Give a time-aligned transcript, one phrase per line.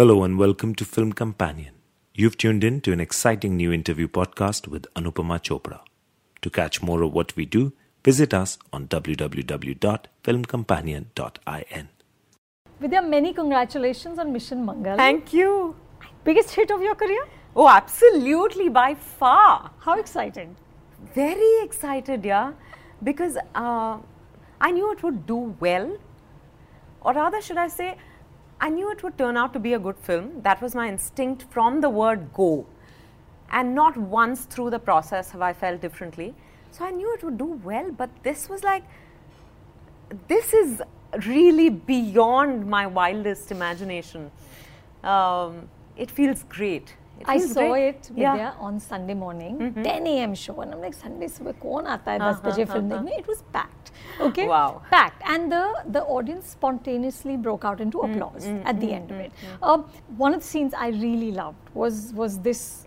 [0.00, 1.74] Hello and welcome to Film Companion.
[2.14, 5.80] You've tuned in to an exciting new interview podcast with Anupama Chopra.
[6.40, 11.88] To catch more of what we do, visit us on www.filmcompanion.in.
[12.80, 14.96] Vidya, many congratulations on Mission Mangal.
[14.96, 15.76] Thank you.
[16.24, 17.28] Biggest hit of your career?
[17.54, 19.70] Oh, absolutely, by far.
[19.80, 20.56] How exciting.
[21.14, 22.54] Very excited, yeah.
[23.02, 23.98] Because uh,
[24.62, 25.98] I knew it would do well.
[27.02, 27.98] Or rather, should I say,
[28.59, 30.41] I knew it would turn out to be a good film.
[30.41, 32.65] That was my instinct from the word go.
[33.51, 36.33] And not once through the process have I felt differently.
[36.71, 38.83] So I knew it would do well, but this was like,
[40.27, 40.81] this is
[41.25, 44.31] really beyond my wildest imagination.
[45.03, 46.95] Um, it feels great.
[47.19, 47.95] It I feels saw great.
[47.95, 50.35] it Vidya on Sunday morning, 10 a.m.
[50.35, 53.19] show, and I'm like, Sunday सुबह कौन आता है 10 बजे film देखने?
[53.19, 53.78] It was packed.
[54.20, 58.80] okay wow packed and the the audience spontaneously broke out into mm, applause mm, at
[58.80, 59.58] the mm, end of mm, it mm.
[59.62, 59.82] uh,
[60.16, 62.86] one of the scenes i really loved was was this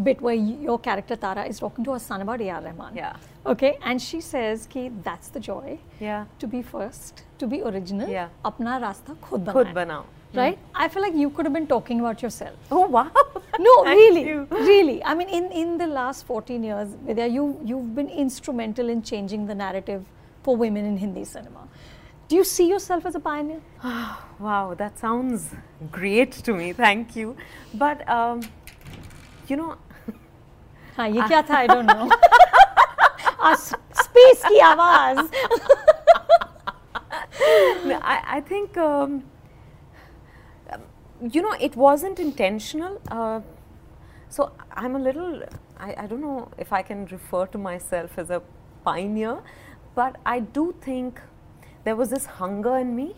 [0.00, 2.62] bit where your character Tara is talking to her son about A.R.
[2.62, 2.96] Rahman.
[2.96, 3.16] Yeah.
[3.44, 5.78] Okay, and she says ki that's the joy.
[6.00, 6.24] Yeah.
[6.38, 8.08] To be first, to be original.
[8.08, 8.28] Yeah.
[8.44, 9.44] Apna rasta khud.
[9.44, 10.04] Khud banao.
[10.34, 10.56] Right?
[10.56, 10.82] Mm.
[10.82, 12.56] I feel like you could have been talking about yourself.
[12.70, 13.10] Oh wow.
[13.58, 14.26] no, really.
[14.26, 14.46] You.
[14.50, 15.04] Really.
[15.04, 19.46] I mean in in the last 14 years, Vidya, you you've been instrumental in changing
[19.46, 20.04] the narrative
[20.43, 21.67] for women in Hindi cinema.
[22.27, 23.61] Do you see yourself as a pioneer?
[24.39, 25.53] Wow, that sounds
[25.91, 26.73] great to me.
[26.73, 27.37] Thank you.
[27.73, 28.41] But, um,
[29.47, 29.77] you know,
[30.97, 32.09] हाँ ये क्या था I don't know.
[33.39, 35.29] Uh, space की आवाज.
[37.85, 39.23] No, I, I think, um,
[40.71, 40.81] um,
[41.31, 42.99] you know, it wasn't intentional.
[43.09, 43.39] Uh,
[44.27, 45.43] so I'm a little,
[45.79, 48.41] I, I don't know if I can refer to myself as a
[48.83, 49.37] pioneer,
[49.94, 51.20] but I do think
[51.84, 53.16] there was this hunger in me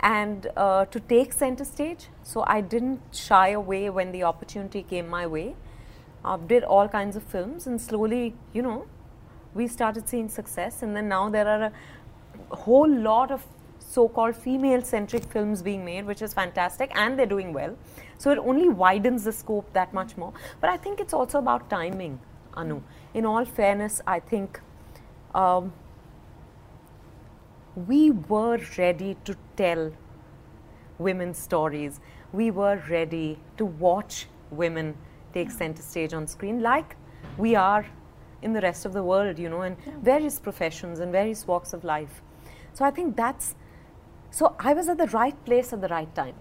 [0.00, 2.08] and uh, to take center stage.
[2.22, 5.54] So I didn't shy away when the opportunity came my way.
[6.24, 8.86] Uh, did all kinds of films and slowly, you know,
[9.54, 10.82] we started seeing success.
[10.82, 11.72] And then now there are
[12.50, 13.46] a whole lot of
[13.78, 17.76] so-called female-centric films being made, which is fantastic, and they're doing well.
[18.18, 20.32] So it only widens the scope that much more.
[20.60, 22.20] But I think it's also about timing,
[22.54, 22.82] Anu.
[23.14, 24.60] In all fairness, I think.
[25.34, 25.72] Um,
[27.86, 29.92] we were ready to tell
[30.98, 32.00] women's stories.
[32.32, 34.96] We were ready to watch women
[35.32, 36.96] take center stage on screen, like
[37.36, 37.86] we are
[38.42, 41.84] in the rest of the world, you know, in various professions and various walks of
[41.84, 42.22] life.
[42.72, 43.54] So I think that's
[44.30, 46.34] so I was at the right place at the right time.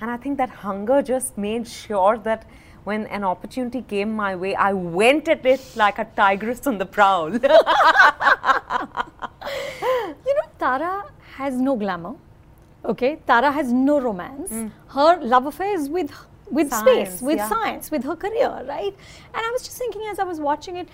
[0.00, 2.48] And I think that hunger just made sure that
[2.86, 6.86] when an opportunity came my way, I went at it like a tigress on the
[6.86, 7.32] prowl.
[10.28, 11.04] You know, Tara
[11.36, 12.14] has no glamour.
[12.84, 14.52] Okay, Tara has no romance.
[14.88, 16.10] Her love affair is with
[16.58, 17.26] with space, Mm.
[17.28, 17.48] With yeah.
[17.48, 18.94] science, with her career, right?
[19.34, 20.88] And I was just thinking as I was watching it,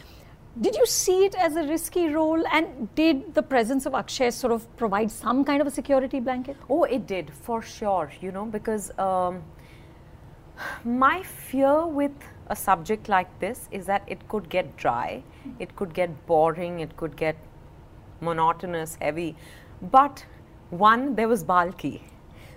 [0.66, 2.42] did you see it as a risky role?
[2.58, 6.56] And did the presence of Akshay sort of provide some kind of a security blanket?
[6.70, 9.42] Oh, it did for sure, you know, because um,
[10.84, 12.12] my fear with
[12.48, 15.22] a subject like this is that it could get dry,
[15.58, 17.36] it could get boring, it could get
[18.20, 19.36] monotonous, heavy.
[19.80, 20.24] But
[20.70, 22.02] one, there was Balki.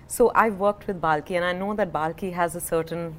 [0.06, 3.16] So I've worked with Balki, and I know that Balki has a certain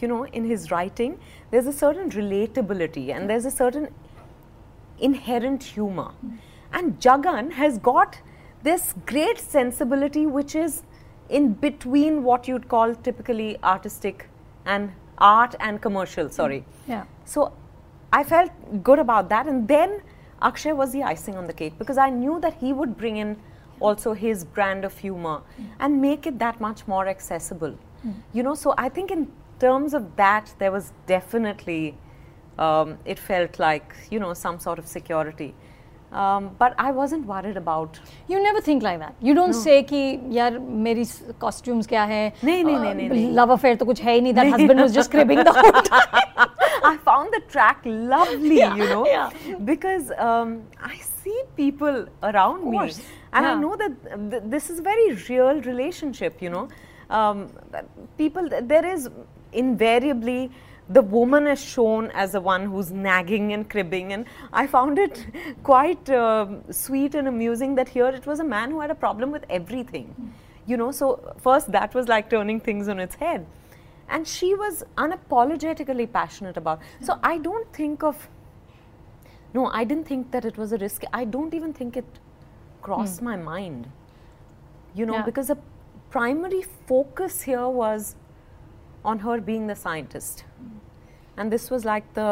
[0.00, 1.18] you know, in his writing,
[1.50, 3.88] there's a certain relatability and there's a certain
[4.98, 6.12] inherent humor.
[6.72, 8.20] And Jagan has got
[8.62, 10.82] this great sensibility which is
[11.28, 14.28] in between what you'd call typically artistic
[14.64, 16.64] and art and commercial, mm, sorry.
[16.86, 17.04] Yeah.
[17.24, 17.52] So
[18.12, 18.50] I felt
[18.82, 19.46] good about that.
[19.46, 20.02] And then
[20.40, 23.36] Akshay was the icing on the cake because I knew that he would bring in
[23.80, 25.66] also his brand of humor mm.
[25.80, 27.76] and make it that much more accessible.
[28.06, 28.14] Mm.
[28.32, 31.96] You know, so I think in terms of that, there was definitely,
[32.58, 35.54] um, it felt like, you know, some sort of security.
[36.21, 37.99] Um, but I wasn't worried about.
[38.27, 39.15] You never think like that.
[39.19, 40.01] You don't say कि
[40.35, 41.05] यार मेरी
[41.43, 43.33] costumes क्या है नहीं, नहीं, नहीं, नहीं, नहीं.
[43.33, 46.49] love affair तो कुछ है ही नहीं that husband was just cribbing the whole time
[46.83, 49.29] I found the track lovely, Yeah, you know, yeah.
[49.65, 53.59] because um, I see people around me, course, and I yeah.
[53.59, 56.41] know that th- this is a very real relationship.
[56.41, 56.67] You know,
[57.09, 57.47] um,
[58.17, 59.09] people there is
[59.53, 60.51] invariably
[60.96, 65.26] the woman is shown as the one who's nagging and cribbing, and I found it
[65.62, 69.30] quite um sweet and amusing that here it was a man who had a problem
[69.30, 70.14] with everything.
[70.66, 73.46] You know, so first that was like turning things on its head.
[74.08, 78.22] And she was unapologetically passionate about so i don't think of
[79.56, 81.04] no i didn't think that it was a risk.
[81.12, 82.20] I don't even think it
[82.80, 83.90] crossed my mind.
[84.94, 85.26] You know Yeah.
[85.30, 85.58] because the
[86.16, 86.62] primary
[86.92, 88.16] focus here was
[89.04, 90.44] on her being the scientist
[91.38, 92.28] and this was like the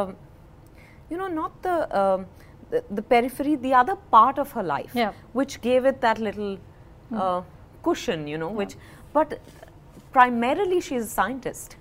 [1.10, 2.26] you know not the um,
[2.70, 5.12] the, the periphery the other part of her life Yeah.
[5.40, 6.58] which gave it that little
[7.14, 7.40] uh,
[7.88, 8.74] cushion you know which
[9.18, 9.38] but
[10.12, 11.76] primarily she is a scientist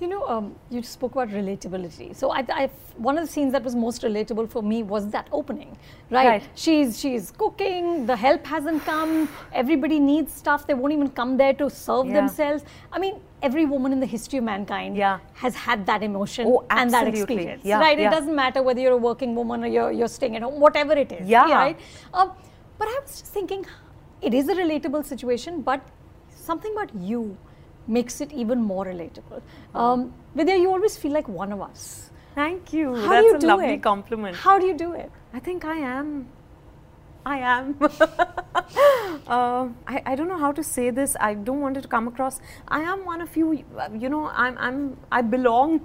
[0.00, 2.16] You know, um, you spoke about relatability.
[2.16, 5.28] So I, I, one of the scenes that was most relatable for me was that
[5.30, 5.76] opening,
[6.08, 6.26] right?
[6.26, 6.42] Right.
[6.54, 8.06] She's she's cooking.
[8.06, 9.28] The help hasn't come.
[9.52, 10.66] Everybody needs stuff.
[10.66, 12.14] They won't even come there to serve Yeah.
[12.14, 12.64] themselves.
[12.90, 15.18] I mean, every woman in the history of mankind Yeah.
[15.34, 17.98] has had that emotion Oh, and that experience, Yeah, right?
[17.98, 20.94] It doesn't matter whether you're a working woman or you're you're staying at home, whatever
[21.04, 21.52] it is, Yeah.
[21.52, 21.78] right?
[22.14, 22.32] Um,
[22.78, 23.66] but I was just thinking,
[24.22, 25.80] it is a relatable situation, but
[26.48, 27.36] something about you
[27.96, 29.42] makes it even more relatable.
[29.74, 32.10] Um, Vidya, you always feel like one of us.
[32.34, 33.82] thank you How that's do you a do lovely it?
[33.86, 35.10] compliment How do you do it?
[35.38, 36.12] I think I am.
[37.30, 37.64] I am.
[39.26, 41.16] uh, I, I don't know how to say this.
[41.20, 42.40] I don't want it to come across.
[42.68, 43.64] I am one of you.
[44.04, 44.56] You know, I'm.
[44.58, 44.96] I'm.
[45.12, 45.80] I belong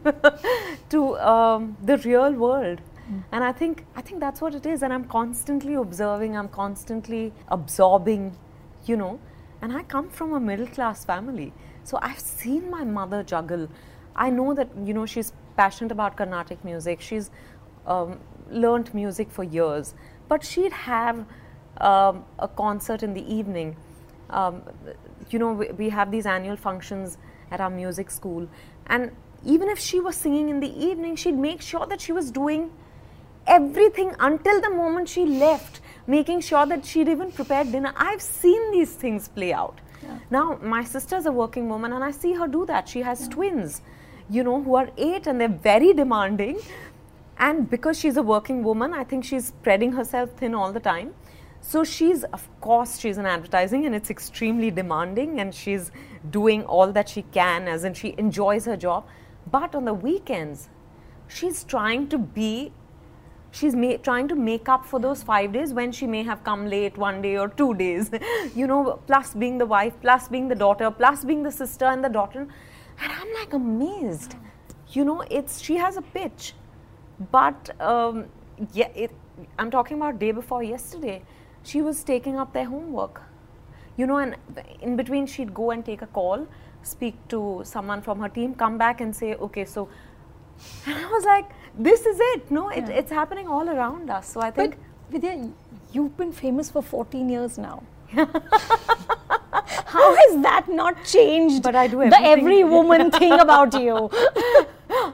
[0.96, 2.82] to um, the real world,
[3.32, 3.86] and I think.
[3.96, 4.82] I think that's what it is.
[4.84, 6.38] And I'm constantly observing.
[6.38, 8.38] I'm constantly absorbing.
[8.86, 9.20] You know,
[9.62, 11.52] and I come from a middle class family,
[11.86, 13.70] so I've seen my mother juggle.
[14.16, 17.00] I know that you know she's passionate about Carnatic music.
[17.00, 17.30] She's
[17.86, 19.94] um, learnt music for years,
[20.28, 21.26] but she'd have
[21.78, 23.78] um, a concert in the evening.
[24.32, 24.64] Um,
[25.30, 27.18] you know, we, we have these annual functions
[27.52, 28.50] at our music school,
[28.88, 29.12] and
[29.46, 32.72] even if she was singing in the evening, she'd make sure that she was doing
[33.46, 37.94] everything until the moment she left, making sure that she'd even prepared dinner.
[37.96, 39.80] I've seen these things play out.
[40.30, 42.88] Now, my sister's a working woman, and I see her do that.
[42.90, 43.82] She has twins,
[44.30, 46.60] you know, who are eight and they're very demanding.
[47.38, 51.14] And because she's a working woman, I think she's spreading herself thin all the time.
[51.62, 55.92] So she's, of course, she's in advertising and it's extremely demanding and she's
[56.30, 59.06] doing all that she can, as in she enjoys her job.
[59.52, 60.70] But on the weekends,
[61.28, 62.72] she's trying to be
[63.56, 66.66] she's ma- trying to make up for those five days when she may have come
[66.68, 68.12] late one day or two days.
[68.56, 72.04] You know plus being the wife plus being the daughter plus being the sister and
[72.04, 72.48] the daughter.
[73.02, 74.36] And i'm like amazed.
[74.90, 76.54] You know it's she has a pitch.
[77.32, 78.26] But um,
[78.74, 79.12] yeah it,
[79.60, 81.22] i'm talking about day before yesterday.
[81.64, 83.22] She was taking up their homework.
[83.98, 84.36] You know and
[84.82, 86.48] in between she'd go and take a call
[86.86, 89.88] speak to someone from her team come back and say okay so
[90.86, 92.52] and I was like, this is it.
[92.52, 94.32] No, it, it's happening all around us.
[94.32, 94.78] So I But think
[95.12, 95.50] Vidya,
[95.92, 97.84] you've been famous for 14 years now.
[99.86, 104.10] How has that not changed But I do the every woman thing about you?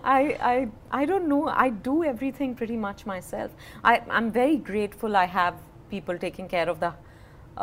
[0.04, 1.48] I, I, I don't know.
[1.48, 3.52] I do everything pretty much myself.
[3.84, 5.56] I, I'm very grateful I have
[5.90, 6.94] people taking care of the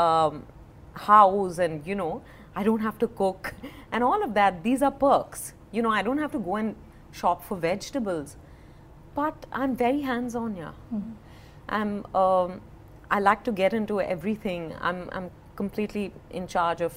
[0.00, 0.46] um,
[0.94, 2.22] house and, you know,
[2.54, 3.54] I don't have to cook
[3.92, 4.62] and all of that.
[4.62, 5.54] These are perks.
[5.70, 6.74] You know, I don't have to go and
[7.12, 8.36] shop for vegetables.
[9.14, 10.72] But I'm very hands on, yeah.
[11.68, 12.60] I'm, um,
[13.10, 14.74] I like to get into everything.
[14.80, 16.94] I'm, I'm completely in charge of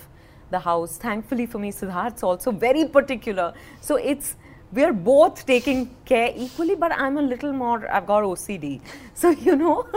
[0.50, 0.98] the house.
[0.98, 3.54] Thankfully for me, Siddharth's also very particular.
[3.80, 4.36] So it's,
[4.72, 8.82] we're both taking care equally, but I'm a little more, I've got OCD.
[9.14, 9.88] So, you know,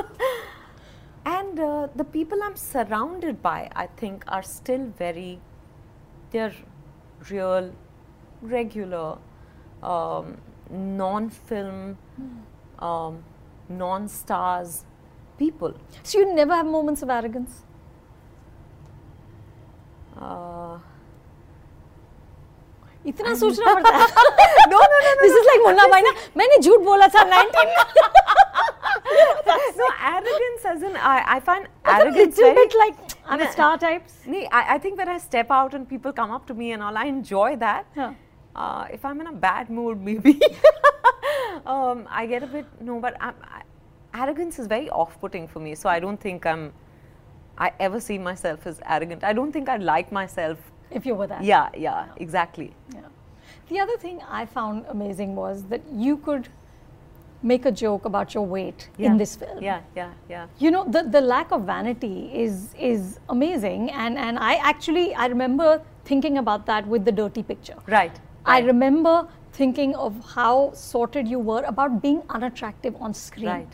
[1.26, 5.40] and uh, the people I'm surrounded by, I think, are still very,
[6.30, 6.54] they're
[7.30, 7.73] real,
[8.42, 9.18] regular,
[9.84, 10.38] um,
[10.70, 11.98] non film,
[12.79, 13.24] um,
[13.70, 14.86] non stars
[15.38, 15.74] people.
[16.03, 17.63] So you never have moments of arrogance?
[20.20, 20.77] Uh,
[23.08, 24.08] इतना सोचना पड़ता है
[24.70, 25.22] no, no, no, no.
[25.22, 27.70] This is like Munna Bhai ना मैंने झूठ बोला था 19
[29.79, 33.41] no, arrogance as in, I, I find It's a arrogance little very, bit like I'm
[33.41, 34.18] a star types.
[34.25, 36.84] Nee, I, I think when I step out and people come up to me and
[36.84, 37.86] all, I enjoy that.
[37.96, 38.13] Yeah.
[38.54, 40.40] Uh, if I'm in a bad mood, maybe
[41.66, 43.00] um, I get a bit no.
[43.00, 43.32] But I,
[44.14, 46.73] arrogance is very off-putting for me, so I don't think I'm.
[47.56, 49.23] I ever see myself as arrogant.
[49.25, 50.58] I don't think I like myself.
[50.90, 51.42] If you were that.
[51.42, 52.73] Yeah, yeah, exactly.
[52.92, 53.00] Yeah.
[53.68, 56.49] The other thing I found amazing was that you could
[57.42, 59.11] make a joke about your weight Yeah.
[59.11, 59.62] in this film.
[59.62, 60.46] Yeah, yeah, yeah.
[60.58, 65.26] You know, the, the lack of vanity is is amazing and, and I actually I
[65.26, 67.76] remember thinking about that with the dirty picture.
[67.87, 68.18] Right.
[68.45, 73.47] I remember thinking of how sorted you were about being unattractive on screen.
[73.47, 73.69] Right.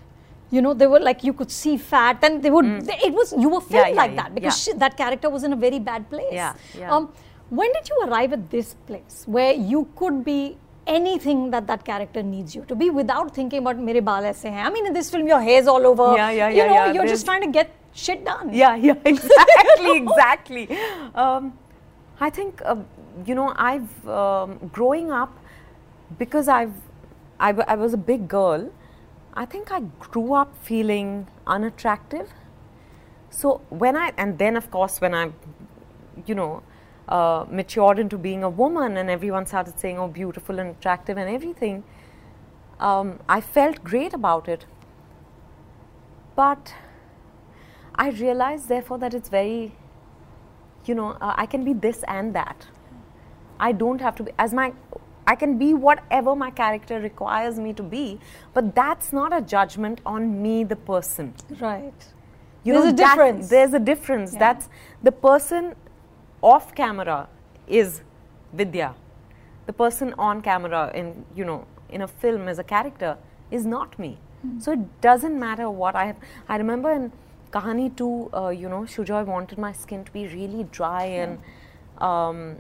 [0.51, 2.67] You know, they were like you could see fat, and they would.
[2.89, 3.95] It was you were filmed Mm.
[3.95, 4.73] yeah, like yeah, that because yeah.
[4.73, 6.33] she, that character was in a very bad place.
[6.33, 6.95] Yeah, yeah.
[6.95, 7.13] Um,
[7.51, 12.23] when did you arrive at this place where you could be anything that that character
[12.23, 14.59] needs you to be without thinking about mere baal aise hain?
[14.59, 16.15] I mean, in this film, your hair's all over.
[16.17, 16.49] Yeah, yeah, yeah.
[16.49, 18.53] You know, yeah, you're just trying to get shit done.
[18.53, 20.69] Yeah, yeah, exactly, exactly.
[21.15, 21.53] Um,
[22.21, 22.77] I think, uh,
[23.27, 25.37] you know, I've, um, growing up,
[26.19, 26.75] because I've,
[27.39, 28.73] I, I was a big girl,
[29.35, 32.33] I think I grew up feeling unattractive.
[33.31, 35.31] So when I, and then of course when I,
[36.27, 36.63] you know,
[37.09, 41.31] uh, matured into being a woman and everyone started saying, oh, beautiful and attractive and
[41.31, 41.85] everything,
[42.79, 44.67] um, I felt great about it.
[46.35, 46.75] But
[47.95, 49.73] I realized, therefore, that it's very,
[50.87, 52.67] you know, uh, I can be this and that.
[53.61, 54.73] I don't have to be, as my,
[55.27, 58.19] I can be whatever my character requires me to be,
[58.55, 61.35] but that's not a judgment on me, the person.
[61.61, 62.07] Right.
[62.65, 63.49] You There's know, a difference.
[63.49, 64.33] There's a difference.
[64.33, 64.39] Yeah.
[64.41, 64.69] That's
[65.03, 65.75] the person
[66.43, 67.29] off camera
[67.67, 68.03] is
[68.53, 68.95] Vidya.
[69.67, 73.17] The person on camera in you know in a film as a character
[73.51, 74.19] is not me.
[74.43, 74.59] Hmm.
[74.59, 76.17] So it doesn't matter what I have.
[76.49, 77.13] I remember in
[77.53, 81.39] Kahani 2, uh, you know, Sujoy wanted my skin to be really dry and
[81.99, 82.57] um,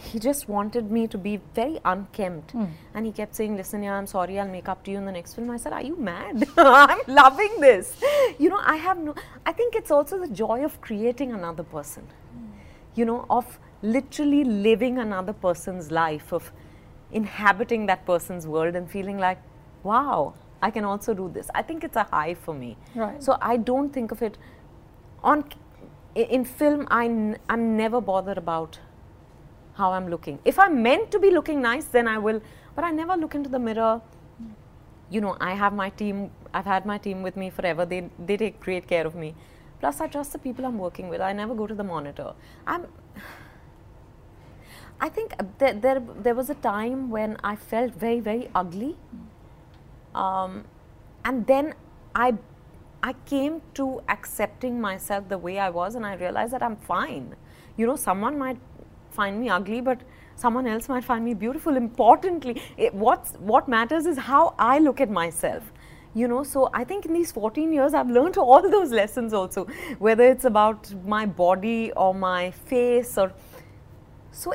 [0.00, 2.52] he just wanted me to be very unkempt.
[2.52, 2.66] Hmm.
[2.94, 5.12] And he kept saying, Listen, yeah, I'm sorry, I'll make up to you in the
[5.12, 5.50] next film.
[5.50, 6.48] I said, Are you mad?
[6.56, 8.00] I'm loving this.
[8.38, 9.14] You know, I have no,
[9.46, 12.06] I think it's also the joy of creating another person,
[12.94, 16.52] you know, of literally living another person's life, of
[17.12, 19.38] inhabiting that person's world and feeling like,
[19.82, 21.50] wow, I can also do this.
[21.54, 22.76] I think it's a high for me.
[22.94, 23.22] Right.
[23.22, 24.38] So I don't think of it
[25.22, 25.44] on
[26.14, 26.86] in film.
[26.90, 28.78] I n- I'm never bothered about
[29.82, 30.38] how I'm looking.
[30.52, 32.40] If I'm meant to be looking nice, then I will.
[32.74, 34.00] But I never look into the mirror.
[35.10, 36.30] You know, I have my team.
[36.54, 37.86] I've had my team with me forever.
[37.94, 39.34] They they take great care of me.
[39.80, 41.20] Plus, I trust the people I'm working with.
[41.28, 42.32] I never go to the monitor.
[42.66, 42.86] I'm.
[45.00, 48.96] I think there, there there was a time when I felt very very ugly.
[50.14, 50.64] Um,
[51.24, 51.74] and then
[52.14, 52.34] I
[53.02, 57.34] I came to accepting myself the way I was, and I realized that I'm fine.
[57.76, 58.58] You know, someone might
[59.20, 60.00] find me ugly, but
[60.44, 61.76] someone else might find me beautiful.
[61.76, 62.54] Importantly,
[62.86, 65.72] it, what's what matters is how I look at myself.
[66.20, 69.66] You know, so I think in these 14 years, I've learned all those lessons also,
[70.06, 73.32] whether it's about my body or my face or
[74.32, 74.54] so.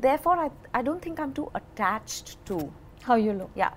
[0.00, 2.72] Therefore, I, I don't think I'm too attached to.
[3.02, 3.50] How you look.
[3.54, 3.70] Yeah.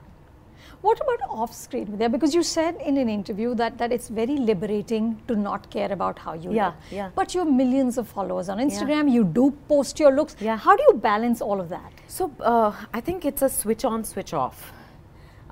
[0.81, 2.09] What about off screen, Vidya?
[2.09, 6.17] Because you said in an interview that, that it's very liberating to not care about
[6.17, 6.75] how you Yeah, look.
[6.89, 7.09] yeah.
[7.13, 10.35] But you have millions of followers on Instagram, you do post your looks.
[10.39, 10.57] Yeah.
[10.57, 11.91] How do you balance all of that?
[12.07, 14.71] So uh, I think it's a switch on, switch off.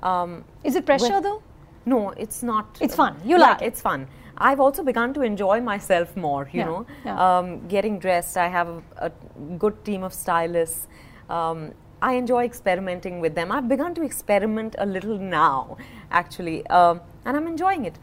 [0.02, 1.42] Um, Is it pressure Well- though?
[1.86, 2.78] no, it's not.
[2.80, 3.16] It's fun.
[3.24, 3.66] You Yeah, like it.
[3.66, 4.08] It's fun.
[4.38, 6.48] I've also begun to enjoy myself more.
[6.52, 7.38] You Yeah, know, yeah.
[7.38, 8.36] Um, getting dressed.
[8.36, 9.10] I have a, a
[9.58, 10.88] good team of stylists.
[11.28, 11.72] Um,
[12.02, 13.52] I enjoy experimenting with them.
[13.52, 15.76] I've begun to experiment a little now,
[16.10, 17.98] actually, um, and I'm enjoying it.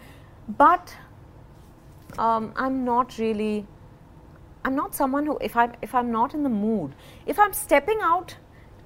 [0.47, 0.95] But
[2.17, 3.65] um, I'm not really.
[4.63, 6.93] I'm not someone who, if I'm, if I'm not in the mood,
[7.25, 8.35] if I'm stepping out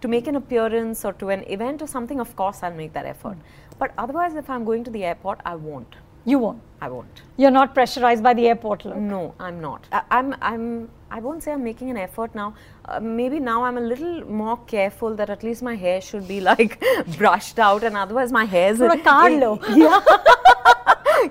[0.02, 3.06] to make an appearance or to an event or something, of course I'll make that
[3.06, 3.38] effort.
[3.80, 5.96] But otherwise, if I'm going to the airport, I won't.
[6.26, 6.62] You won't.
[6.82, 7.22] I won't.
[7.38, 8.98] You're not pressurized by the airport look.
[8.98, 9.88] No, I'm not.
[9.92, 10.36] I, I'm.
[10.42, 10.90] I'm.
[11.12, 12.56] I won't say I'm making an effort now.
[12.86, 16.40] Uh, maybe now I'm a little more careful that at least my hair should be
[16.42, 16.82] like
[17.18, 19.60] brushed out, and otherwise my hair's Pura a lo.
[19.76, 20.02] Yeah.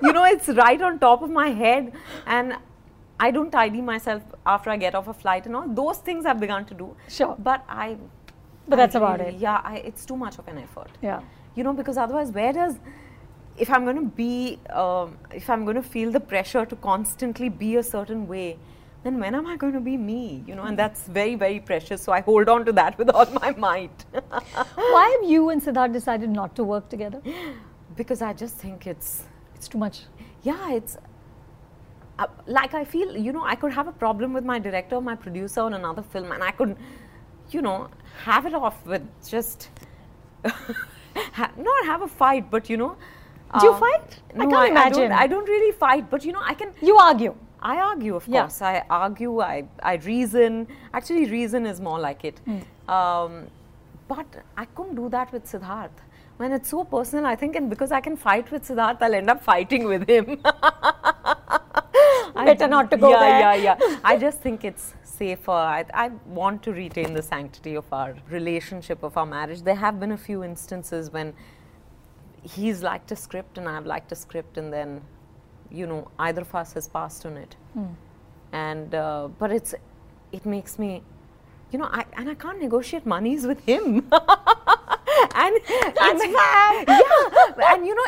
[0.01, 1.91] you know, it's right on top of my head,
[2.25, 2.55] and
[3.19, 5.67] I don't tidy myself after I get off a flight and all.
[5.67, 6.95] Those things I've begun to do.
[7.09, 7.35] Sure.
[7.37, 7.97] But I.
[8.67, 9.35] But I that's about it.
[9.35, 10.91] Yeah, I, it's too much of an effort.
[11.01, 11.21] Yeah.
[11.55, 12.79] You know, because otherwise, where does
[13.57, 17.49] if I'm going to be, um, if I'm going to feel the pressure to constantly
[17.49, 18.57] be a certain way,
[19.03, 20.43] then when am I going to be me?
[20.47, 22.01] You know, and that's very, very precious.
[22.03, 24.05] So I hold on to that with all my might.
[24.75, 27.21] Why have you and Siddharth decided not to work together?
[27.95, 29.23] because I just think it's,
[29.55, 30.01] It's too much.
[30.43, 30.97] yeah, it's.
[32.19, 35.01] uh, like I feel, you know, I could have a problem with my director or
[35.01, 36.77] my producer on another film, and I could,
[37.49, 37.89] you know,
[38.23, 39.69] have it off with just
[40.45, 42.95] ha- not have a fight, but you know.
[43.59, 44.19] Do you uh, fight?
[44.33, 45.01] I No, can't I, imagine.
[45.09, 46.73] don't, I don't really fight, but you know, I can.
[46.81, 47.35] You argue.
[47.61, 48.41] I argue, of Yeah.
[48.41, 48.61] course.
[48.61, 49.39] I argue.
[49.41, 50.67] I, I reason.
[50.93, 52.39] Actually, reason is more like it.
[52.45, 52.59] Hmm.
[52.89, 53.47] Um,
[54.07, 54.25] but
[54.57, 55.99] I couldn't do that with Siddharth.
[56.37, 59.29] When it's so personal, I think, and because I can fight with Siddharth, I'll end
[59.29, 60.41] up fighting with him.
[62.33, 63.39] Better not to go yeah, there.
[63.57, 65.51] Yeah, yeah, I just think it's safer.
[65.51, 69.61] I, I want to retain the sanctity of our relationship, of our marriage.
[69.61, 71.33] There have been a few instances when
[72.43, 75.01] he's liked a script and I've liked a script, and then,
[75.71, 77.55] you know, either of us has passed on it.
[78.53, 79.73] And uh, but it's,
[80.31, 81.03] it makes me,
[81.71, 84.07] you know, I and I can't negotiate monies with him.
[85.35, 85.55] and
[85.95, 87.40] That's and, yeah and you know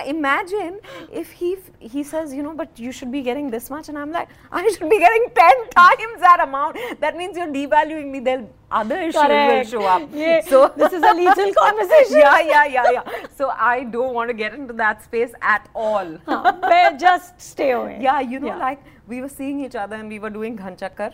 [0.05, 0.79] imagine
[1.11, 3.97] if he f- he says you know but you should be getting this much and
[3.97, 8.19] i'm like i should be getting 10 times that amount that means you're devaluing me
[8.19, 9.71] then other issues Correct.
[9.73, 12.17] will show up Yeah, so this is a lethal conversation.
[12.17, 13.03] yeah yeah yeah yeah
[13.37, 17.97] so i don't want to get into that space at all Huh, just stay away.
[18.01, 18.57] yeah you know Yeah.
[18.67, 21.13] like we were seeing each other and we were doing Ghanchakkar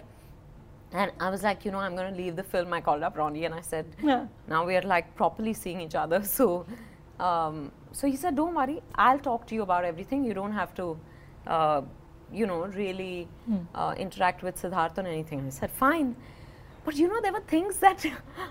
[0.91, 2.73] and I was like, you know, I'm going to leave the film.
[2.73, 4.25] I called up Ronnie and I said, Yeah.
[4.47, 6.23] now we are like properly seeing each other.
[6.23, 6.65] So,
[7.19, 10.23] um, so he said, don't worry, I'll talk to you about everything.
[10.23, 10.97] You don't have to,
[11.47, 11.81] uh,
[12.31, 13.57] you know, really Hmm.
[13.75, 15.45] uh, interact with Siddharth on anything.
[15.45, 16.15] I said, fine.
[16.85, 18.05] But you know, there were things that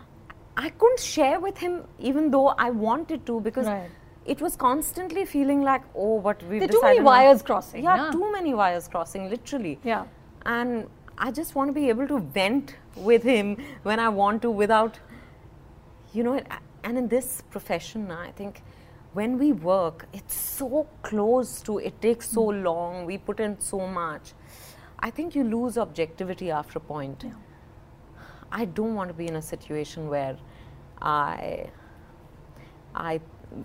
[0.57, 3.90] I couldn't share with him, even though I wanted to, because Right.
[4.26, 8.11] it was constantly feeling like, oh, what we There too many wires crossing, Yeah, yeah.
[8.11, 9.78] too many wires crossing, literally.
[9.85, 10.04] Yeah.
[10.45, 14.50] And I just want to be able to vent with him when I want to
[14.50, 14.99] without,
[16.12, 16.40] you know,
[16.85, 18.62] and in this profession, I think
[19.19, 22.63] when we work, it's so close to, it takes so hmm.
[22.69, 24.33] long, we put in so much.
[25.07, 27.25] I think you lose objectivity after a point.
[28.61, 30.37] I don't want to be in a situation where
[31.03, 31.67] I,
[32.95, 33.21] I,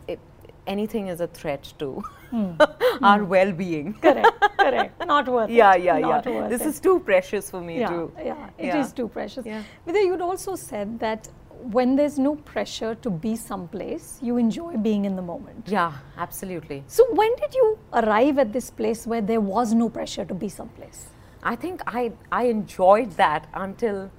[0.07, 0.19] it,
[0.65, 1.89] anything is a threat to
[2.31, 2.51] hmm.
[3.11, 3.29] our hmm.
[3.35, 3.93] well-being.
[4.07, 5.05] Correct, correct.
[5.13, 5.55] Not worth it.
[5.61, 6.31] Yeah, yeah, Not yeah.
[6.31, 6.67] worth This it.
[6.67, 8.11] is too precious for me yeah, too.
[8.17, 8.99] Yeah, it is Yeah.
[9.01, 9.45] too precious.
[9.45, 9.63] Yeah.
[9.85, 11.29] Vidya, you'd also said that
[11.71, 15.67] when there's no pressure to be someplace, you enjoy being in the moment.
[15.67, 16.83] Yeah, absolutely.
[16.87, 20.49] So when did you arrive at this place where there was no pressure to be
[20.49, 21.07] someplace?
[21.43, 24.09] I think I I enjoyed that until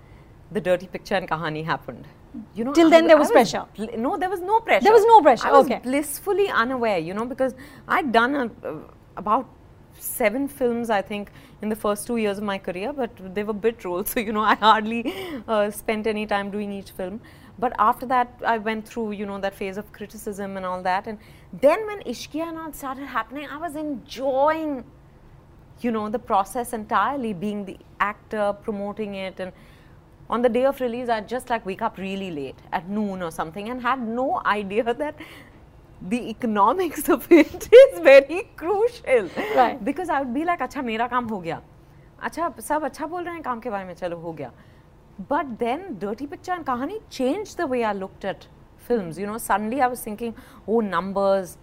[0.53, 2.07] the dirty picture and kahani happened.
[2.55, 3.65] You know, Till then there I was pressure.
[3.77, 4.85] bl- no, there was no pressure.
[4.85, 5.79] There was no pressure, I was okay.
[5.83, 6.99] blissfully unaware.
[6.99, 7.55] You know, because
[7.87, 8.79] I'd done a, uh,
[9.17, 9.47] about
[9.99, 11.31] seven films, I think,
[11.63, 14.33] in the first two years of my career, but they were bit roles, so you
[14.33, 15.13] know, I hardly
[15.49, 17.21] uh, spent any time doing each film.
[17.59, 21.07] But after that, I went through, you know, that phase of criticism and all that.
[21.07, 21.19] And
[21.53, 24.85] then when Ishqiya and all started happening, I was enjoying
[25.81, 29.53] you know the process entirely being the actor promoting it and
[30.31, 33.31] on the day of release i'd just like wake up really late at noon or
[33.31, 35.17] something and had no idea that
[36.03, 39.83] the economics of it is very crucial Right.
[39.85, 41.61] because i would be like अच्छा मेरा काम हो गया
[42.23, 44.51] अच्छा सब अच्छा बोल रहे हैं काम के बारे में चलो हो गया
[45.31, 48.47] but then dirty picture and kahani changed the way i looked at
[48.89, 50.35] films you know suddenly i was thinking
[50.69, 51.57] oh numbers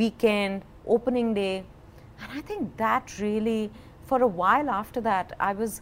[0.00, 1.64] weekend opening day
[2.22, 3.70] and I think that really,
[4.06, 5.80] for a while after that, I was,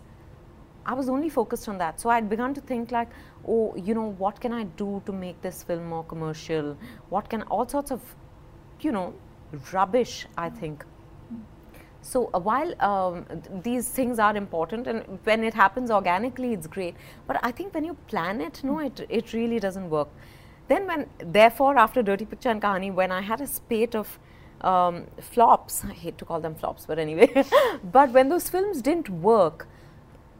[0.85, 2.01] I was only focused on that.
[2.01, 3.09] So I'd begun to think like,
[3.47, 6.77] oh, you know, what can I do to make this film more commercial?
[7.09, 8.01] What can all sorts of,
[8.81, 9.15] you know,
[9.73, 10.27] rubbish.
[10.37, 10.85] I think.
[12.01, 16.67] So uh, while um, th- these things are important, and when it happens organically, it's
[16.67, 16.97] great.
[17.27, 20.09] But I think when you plan it, no, it it really doesn't work.
[20.69, 24.19] Then when, therefore, after Dirty Picture and Kahani, when I had a spate of
[24.63, 27.45] um, flops, I hate to call them flops, but anyway,
[27.93, 29.67] but when those films didn't work,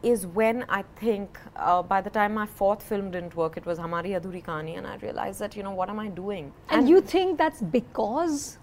[0.03, 3.79] is when I think uh, by the time my fourth film didn't work, it was
[3.79, 6.51] Hamari Adhuri Kahani, and I realized that you know what am I doing?
[6.69, 8.57] And, you think that's because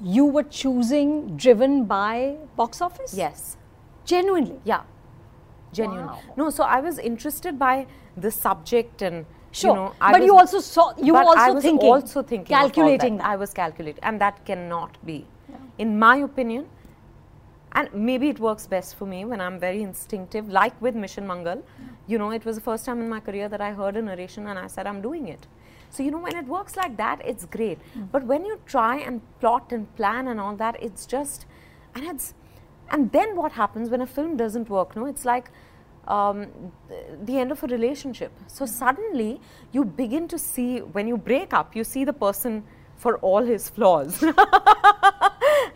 [0.00, 3.14] you were choosing driven by box office?
[3.14, 3.56] yes,
[4.04, 4.58] Genuinely.
[4.64, 4.82] Yeah.
[5.72, 6.06] Genuinely.
[6.06, 6.34] Wow.
[6.36, 9.70] No, so I was interested by the subject and Sure.
[9.70, 11.88] you know, I but you also saw, you were also I was thinking.
[11.90, 13.26] also thinking, calculating that.
[13.26, 15.26] I was calculating, and that cannot be,
[15.78, 16.66] in my opinion.
[17.74, 21.64] And maybe it works best for me when I'm very instinctive, like with Mission Mangal.
[22.06, 24.46] You know, it was the first time in my career that I heard a narration
[24.46, 25.46] and I said, I'm doing it.
[25.90, 27.78] So, you know, when it works like that, it's great.
[28.10, 31.46] But when you try and plot and plan and all that, it's just,
[31.94, 32.34] and it's,
[32.90, 34.96] and then what happens when a film doesn't work?
[34.96, 35.50] No, it's like
[36.08, 36.46] um,
[36.88, 38.32] th- the end of a relationship.
[38.46, 39.40] So suddenly
[39.72, 42.64] you begin to see, when you break up, you see the person
[42.96, 44.24] for all his flaws.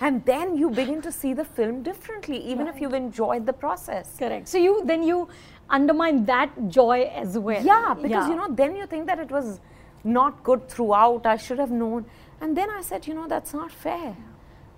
[0.00, 4.16] and then you begin to see the film differently, even if you've enjoyed the process.
[4.18, 4.48] Correct.
[4.48, 5.28] So you then you
[5.70, 7.64] undermine that joy as well.
[7.64, 9.60] Yeah, because you know, then you think that it was
[10.04, 11.26] not good throughout.
[11.26, 12.06] I should have known.
[12.40, 14.16] And then I said, you know, that's not fair.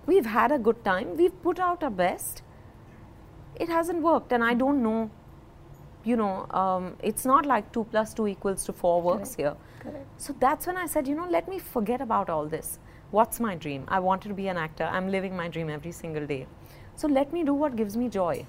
[0.05, 1.17] We've had a good time.
[1.17, 2.41] We've put out our best.
[3.55, 5.09] It hasn't worked, and I don't know.
[6.05, 9.55] You know, um, it's not like two plus two equals to four works here.
[9.79, 10.05] Correct.
[10.17, 12.79] So that's when I said, you know, let me forget about all this
[13.10, 13.84] What's my dream?
[13.88, 14.84] I wanted to be an actor.
[14.84, 16.46] I'm living my dream every single day.
[16.96, 18.46] So let me do what gives me joy.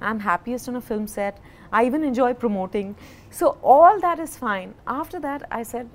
[0.00, 1.40] I'm happiest on a film set.
[1.72, 2.94] I even enjoy promoting.
[3.30, 4.74] So all that is fine.
[4.86, 5.88] After that, I said,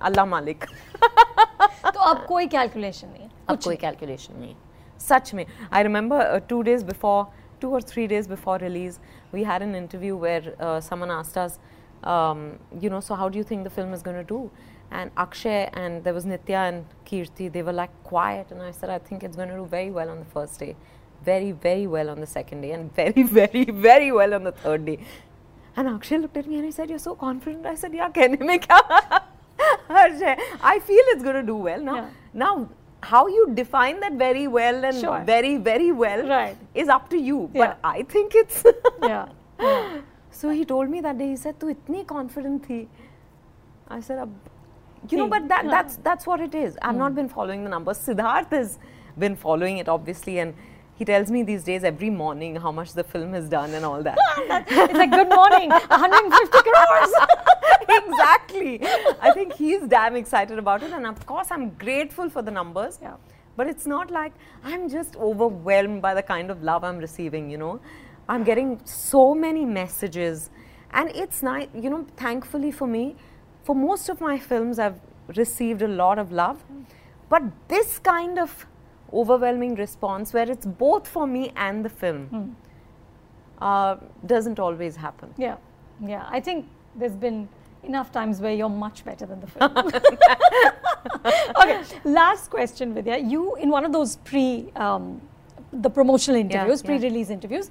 [0.00, 0.66] Allah Malik.
[1.94, 4.54] तो अब कोई calculation नहीं है अब कोई calculation नहीं
[5.08, 7.28] सच में I remember two days before
[7.62, 8.94] two or three days before release
[9.32, 11.58] we had an interview where uh, someone asked us
[12.12, 12.38] um,
[12.84, 14.38] you know so how do you think the film is going to do
[14.91, 18.51] And Akshay and there was Nithya and Kirti, they were like quiet.
[18.51, 20.75] And I said, I think it's going to do very well on the first day,
[21.23, 24.85] very, very well on the second day, and very, very, very well on the third
[24.85, 24.99] day.
[25.75, 27.65] And Akshay looked at me and he said, You're so confident.
[27.65, 29.21] I said, Yeah, kehne mein kya?
[29.89, 31.81] I feel it's going to do well.
[31.81, 32.09] Now, yeah.
[32.33, 32.69] now
[33.01, 35.21] how you define that very well and sure.
[35.25, 36.57] very, very well right.
[36.73, 37.49] is up to you.
[37.53, 37.67] Yeah.
[37.67, 38.63] But I think it's.
[39.03, 39.27] yeah.
[39.59, 40.01] yeah.
[40.31, 42.87] So he told me that day, he said, Tu itni confident thi.
[43.87, 44.29] I said, Ab
[45.11, 46.77] you know, but that, that's, that's what it is.
[46.81, 47.97] I've not been following the numbers.
[47.99, 48.79] Siddharth has
[49.17, 50.53] been following it, obviously, and
[50.95, 54.01] he tells me these days every morning how much the film has done and all
[54.01, 54.17] that.
[54.69, 57.13] it's like good morning 150 crores
[57.89, 58.79] exactly.
[59.21, 62.99] I think he's damn excited about it, and of course, I'm grateful for the numbers.
[63.01, 63.15] Yeah.
[63.57, 67.57] But it's not like I'm just overwhelmed by the kind of love I'm receiving, you
[67.57, 67.79] know.
[68.27, 70.49] I'm getting so many messages,
[70.91, 73.15] and it's nice, you know, thankfully for me,
[73.65, 74.99] for most of my films, I've
[75.35, 76.63] received a lot of love.
[77.29, 78.65] But this kind of
[79.11, 82.55] overwhelming response, where it's both for me and the film,
[83.59, 85.33] uh, doesn't always happen.
[85.37, 85.55] yeah
[86.13, 87.47] yeah i think there's been
[87.83, 89.71] enough times where you're much better than the film
[91.61, 95.21] okay last question vidya you in one of those pre um,
[95.71, 96.87] the promotional interviews yeah.
[96.89, 97.69] pre-release interviews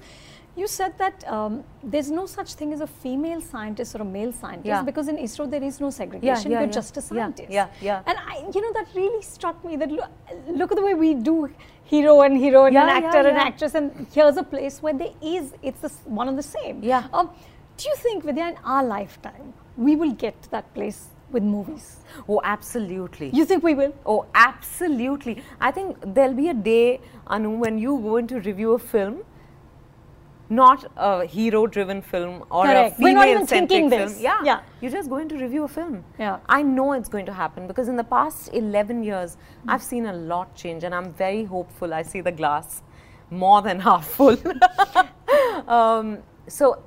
[0.57, 4.31] you said that um, there's no such thing as a female scientist or a male
[4.31, 4.81] scientist Yeah.
[4.83, 6.51] because in ISRO there is no segregation.
[6.51, 6.79] yeah, You're yeah.
[6.81, 7.49] just a scientist.
[7.51, 8.01] yeah, yeah.
[8.05, 9.75] And I, you know, that really struck me.
[9.75, 10.09] That look,
[10.47, 11.49] look at the way we do
[11.83, 15.53] hero and hero and yeah, actor and actress, and here's a place where there is
[15.61, 16.81] it's the, one of the same.
[16.83, 17.07] Yeah.
[17.13, 17.29] Um,
[17.77, 21.97] do you think, Vidya, in our lifetime, we will get to that place with movies?
[22.29, 23.29] Oh, absolutely.
[23.33, 23.93] You think we will?
[24.05, 25.43] Oh, absolutely.
[25.59, 29.23] I think there'll be a day, Anu, when you go in to review a film,
[30.49, 32.99] not a hero driven film or Correct.
[32.99, 34.09] a We're female not even centric thinking film.
[34.09, 34.21] this.
[34.21, 34.41] Yeah.
[34.43, 34.59] Yeah.
[34.81, 36.03] You're just going to review a film.
[36.19, 36.39] Yeah.
[36.47, 40.13] I know it's going to happen because in the past 11 years, I've seen a
[40.13, 41.93] lot change and I'm very hopeful.
[41.93, 42.83] I see the glass
[43.31, 44.37] more than half full.
[45.67, 46.83] um, so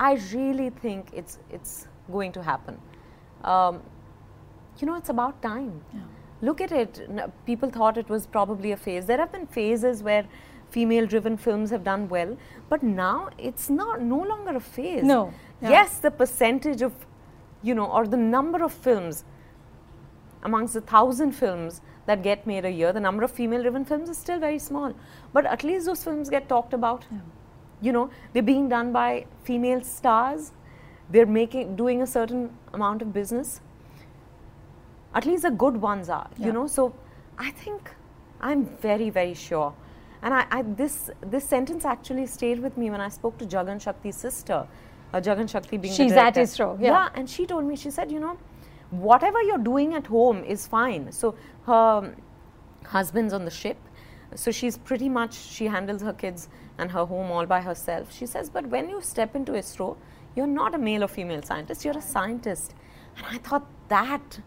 [0.00, 2.78] I really think it's, it's going to happen.
[3.44, 3.80] Um,
[4.78, 5.80] you know, it's about time.
[6.40, 7.08] Look at it.
[7.46, 9.06] People thought it was probably a phase.
[9.06, 10.26] There have been phases where
[10.72, 12.36] female driven films have done well,
[12.68, 15.04] but now it's not no longer a phase.
[15.04, 15.32] No.
[15.60, 15.70] Yeah.
[15.70, 16.92] Yes, the percentage of,
[17.62, 19.24] you know, or the number of films
[20.42, 24.08] amongst the thousand films that get made a year, the number of female driven films
[24.08, 24.94] is still very small.
[25.32, 27.06] But at least those films get talked about.
[27.80, 30.52] You know, they're being done by female stars.
[31.10, 33.60] They're making doing a certain amount of business.
[35.14, 36.46] At least the good ones are, Yeah.
[36.46, 36.66] you know.
[36.66, 36.92] So
[37.38, 37.94] I think
[38.40, 39.74] I'm very, very sure.
[40.22, 43.80] And I, I this this sentence actually stayed with me when I spoke to Jagan
[43.80, 44.66] Shakti's sister.
[45.12, 46.34] Uh, Jagan Shakti being She's the at.
[46.34, 47.10] ISRO, yeah.
[47.14, 48.38] and she told me, she said, you know,
[48.90, 51.12] whatever you're doing at home is fine.
[51.12, 51.34] So
[51.66, 52.14] her
[52.86, 53.76] husband's on the ship.
[54.34, 58.14] So she's pretty much, she handles her kids and her home all by herself.
[58.14, 59.96] She says, but when you step into ISRO,
[60.34, 62.74] you're not a male or female scientist, you're a scientist.
[63.18, 64.40] And I thought that,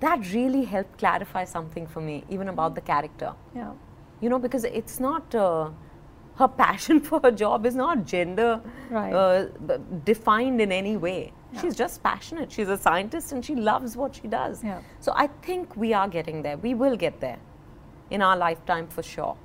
[0.00, 3.32] that really helped clarify something for me, even about the character.
[3.56, 3.72] Yeah.
[4.22, 5.68] You know, because it's not, uh,
[6.36, 9.12] her passion for her job is not gender Right.
[9.12, 9.46] uh,
[10.04, 11.32] defined in any way.
[11.60, 12.50] She's just passionate.
[12.50, 14.64] She's a scientist and she loves what she does.
[14.64, 14.80] Yeah.
[15.00, 16.56] So I think we are getting there.
[16.56, 17.38] We will get there
[18.10, 19.36] in our lifetime for sure.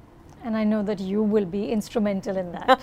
[0.46, 2.80] And I know that you will be instrumental in that.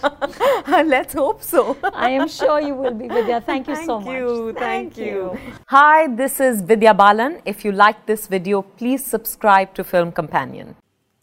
[0.95, 1.79] Let's hope so.
[1.95, 3.41] I am sure you will be, Vidya.
[3.47, 4.15] Thank you so much.
[4.15, 5.39] you, Thank, you.
[5.69, 7.41] Hi, this is Vidya Balan.
[7.47, 10.77] If you like this video, please subscribe to Film Companion.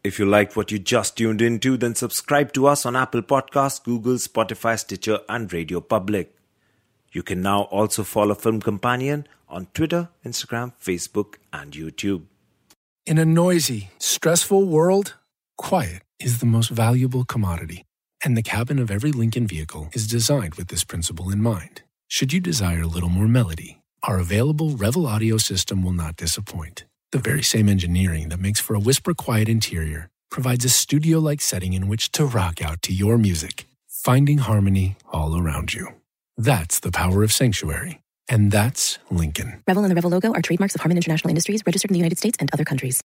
[0.04, 3.84] If you liked what you just tuned into, then subscribe to us on Apple Podcasts,
[3.84, 6.36] Google, Spotify, Stitcher, and Radio Public.
[7.12, 12.24] You can now also follow Film Companion on Twitter, Instagram, Facebook, and YouTube.
[13.06, 15.16] In a noisy, stressful world,
[15.58, 17.86] Quiet is the most valuable commodity,
[18.24, 21.84] and the cabin of every Lincoln vehicle is designed with this principle in mind.
[22.08, 26.86] Should you desire a little more melody, our available Revel audio system will not disappoint.
[27.12, 31.42] The very same engineering that makes for a whisper quiet interior provides a studio like
[31.42, 35.90] setting in which to rock out to your music, finding harmony all around you.
[36.38, 38.00] That's the power of Sanctuary.
[38.30, 39.62] And that's Lincoln.
[39.68, 42.18] Revel and the Revel logo are trademarks of Harman International Industries, registered in the United
[42.18, 43.02] States and other countries.